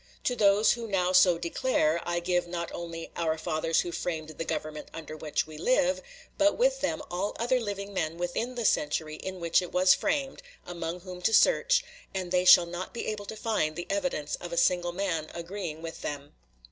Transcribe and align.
To 0.23 0.35
those 0.35 0.71
who 0.71 0.87
now 0.87 1.11
so 1.11 1.37
declare, 1.37 2.01
I 2.09 2.19
give, 2.19 2.47
not 2.47 2.71
only 2.71 3.11
"our 3.15 3.37
fathers 3.37 3.81
who 3.81 3.91
framed 3.91 4.29
the 4.29 4.43
government 4.43 4.87
under 4.95 5.15
which 5.15 5.45
we 5.45 5.59
live," 5.59 6.01
but 6.39 6.57
with 6.57 6.81
them 6.81 7.03
all 7.11 7.35
other 7.39 7.59
living 7.59 7.93
men 7.93 8.17
within 8.17 8.55
the 8.55 8.65
century 8.65 9.17
in 9.17 9.39
which 9.39 9.61
it 9.61 9.71
was 9.71 9.93
framed, 9.93 10.41
among 10.65 11.01
whom 11.01 11.21
to 11.21 11.33
search, 11.35 11.83
and 12.15 12.31
they 12.31 12.45
shall 12.45 12.65
not 12.65 12.95
be 12.95 13.05
able 13.09 13.25
to 13.25 13.35
find 13.35 13.75
the 13.75 13.85
evidence 13.91 14.33
of 14.37 14.51
a 14.51 14.57
single 14.57 14.91
man 14.91 15.29
agreeing 15.35 15.83
with 15.83 16.01
them. 16.01 16.33